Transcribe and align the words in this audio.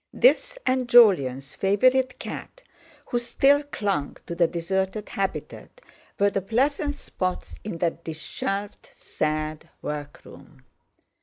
This, 0.11 0.57
and 0.65 0.89
Jolyon's 0.89 1.55
favourite 1.55 2.17
cat, 2.17 2.63
who 3.09 3.19
still 3.19 3.61
clung 3.61 4.17
to 4.25 4.33
the 4.33 4.47
deserted 4.47 5.09
habitat, 5.09 5.79
were 6.17 6.31
the 6.31 6.41
pleasant 6.41 6.95
spots 6.95 7.53
in 7.63 7.77
that 7.77 8.03
dishevelled, 8.03 8.77
sad 8.83 9.69
workroom. 9.83 10.63